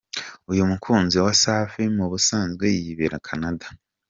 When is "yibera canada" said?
2.83-3.67